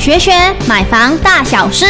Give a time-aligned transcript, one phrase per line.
[0.00, 0.32] 学学
[0.66, 1.84] 买房大小事。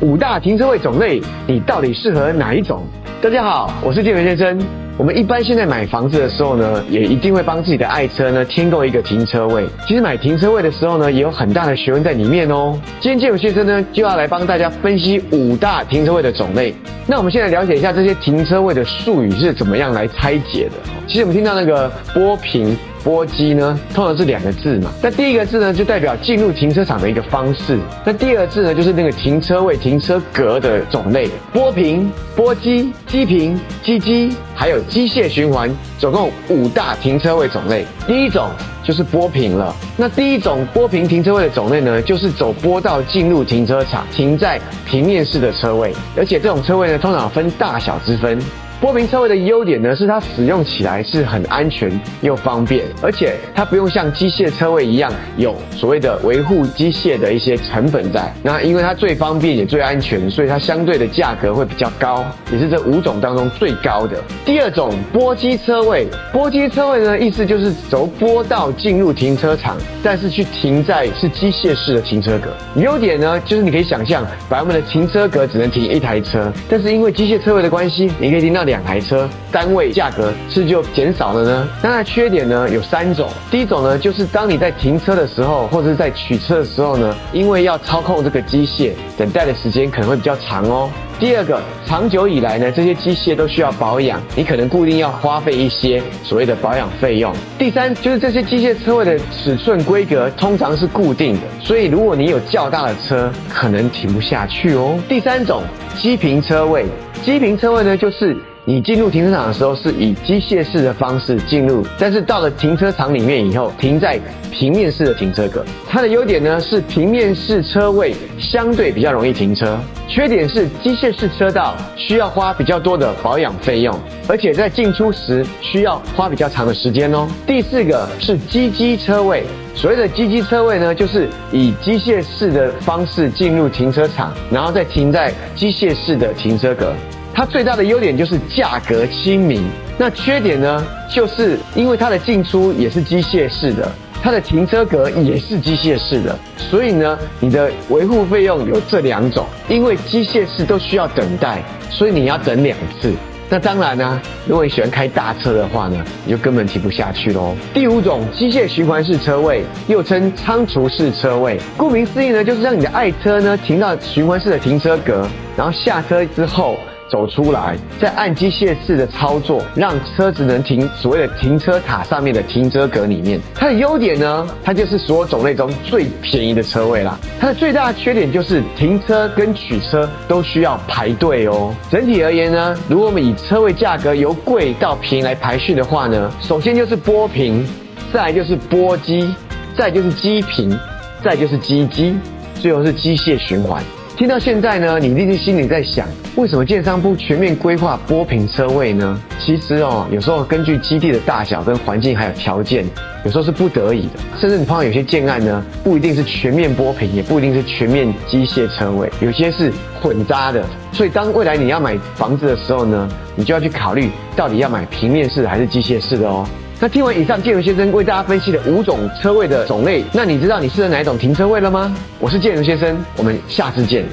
[0.00, 2.86] 五大停车位种类，你到底适合哪一种？
[3.20, 4.58] 大家好，我是建文先生。
[4.98, 9.64] 我们一般现在买房子的时候呢，也一定会帮自己的爱车呢添购一个停车位。
[9.86, 12.76] 其实买停车位的时候呢，也有很大的学问在里面哦。
[13.00, 16.74] 今天建友先生呢就要来帮大家分析五大停车位的种类。
[17.06, 20.97] 那我们现在了解一下这些停车位的术语是怎么样来拆解的。
[21.08, 22.76] 其实我们听到那个波平。
[23.04, 24.90] 波机呢，通常是两个字嘛。
[25.00, 27.78] 那第一个字呢，就代表进入停车场的一个方式。
[28.04, 31.28] 那第二个字呢，就是那个停车位、停车格的种类。
[31.52, 37.86] 波平、波机、机平、机机，还有机械循环，总共五大停车位种类。
[38.06, 38.50] 第一种
[38.84, 39.74] 就是波平了。
[39.96, 45.94] 那第一种波平停车位的种类呢，就是走波道进入停车场，停在平面式的车位。
[46.16, 48.38] 而且这种车位呢，通常分大小之分。
[48.80, 58.32] 波平车位的优点呢，是它使用起来是很安全又方便，而且它不用像机械车位一样有所谓的维护机械的一些成本在。
[58.40, 64.22] 那因为它最方便也最安全，所以它相对的价格会比较高，也是这五种当中最高的。
[64.44, 72.50] 第二种波机车位，波机车位呢，意思就是走波道进入停车场，但是去停在是机械式的停车格。
[72.76, 78.67] 优点呢，就是你可以想象，把我们的停车格只能停一台车，但是因为机械车位的关系，你可以停到。
[78.68, 81.68] 两台车，单位价格是就减少了呢？
[81.82, 83.28] 那它缺点呢有三种。
[83.50, 90.88] 第一种呢，就是当你在停车的时候，或者是在取车的时候呢，因为要操控这个机械，等待的时间可能会比较长哦。
[91.18, 97.34] 第二个，长久以来呢，这些机械都需要保养，你可能固定要花费一些所谓的保养费用。
[97.58, 104.96] 第三，就是这些机械车位的尺寸规格通常是固定的，所以如果你有较大的车，可能停不下去哦。
[105.08, 105.64] 第三种，
[105.96, 106.86] 机平车位，
[107.24, 108.36] 机平车位呢，就是。
[108.68, 115.64] 你进入停车场的时候是以机械式的方式进入，但是到了停车场里面以后，停在平面式的停车格。
[115.88, 123.98] 它的优点呢是平面式车位相对比较容易停车，缺点是机械式车道需要花比较多的保养费用，
[124.28, 127.26] 而且在进出时需要花比较长的时间哦。
[127.46, 129.44] 第四个是机机车位，
[129.74, 136.92] 所谓的机机车位呢，就是以机械式的方式进入停车场，然后再停在机械式的停车格。
[137.38, 139.62] 它最大的优点就是价格亲民，
[139.96, 143.88] 那缺点呢，就是因为它的进出也是机械式的，
[144.20, 149.46] 它的停车格也是机械式的，所以呢，你的维护费用有这两种。
[149.68, 153.14] 因为机械式都需要等待，所以你要等两次。
[153.48, 157.54] 那当然呢、如果你喜欢开大车的话呢，你就根本停不下去喽。
[157.72, 161.56] 第五种，机械循环式车位，又称仓储式车位。
[161.76, 165.24] 顾名思义呢，就是让你的爱车呢停到循环式的停车格，
[165.56, 166.76] 然后下车之后。
[167.10, 173.40] 走出来，再按机械式的操作，让车子能停所谓的停车塔上面的停车格里面。
[173.54, 177.18] 它的优点呢，它就是所有种类中最便宜的车位啦。
[177.40, 181.74] 它的最大的缺点就是停车跟取车都需要排队哦。
[181.90, 187.66] 整体而言呢，如果我们以车位价格由贵到便宜来排序的话呢，首先就是波平，
[188.12, 189.34] 再来就是波机，
[189.76, 190.78] 再就是机平，
[191.24, 192.14] 再就是机机，
[192.54, 193.82] 最后是机械循环。
[194.18, 199.16] 听到现在呢，你一定心里在想，为什么建商不全面规划波平车位呢？
[199.38, 202.84] 其实哦，有时候根据基地的大小跟环境还有条件，
[203.24, 204.18] 有时候是不得已的。
[204.36, 210.64] 甚至你碰到有些建案呢，不一定是全面波平，也不一定是全面机械车位，有些是混杂的。
[210.90, 216.44] 所以当未来你要买房子的时候呢，你就要去考虑到底要买平面式还是机械式的哦。
[216.80, 221.92] 那听完以上建文先生为大家分析的五种车位的种类，那你知道你适合哪一种停车位了吗？
[222.20, 224.04] 我是建文先生，我们下次见。